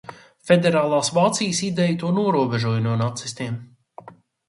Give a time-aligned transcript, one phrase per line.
[0.51, 3.65] Federālas Vācijas ideja to norobežoja no nacistiem.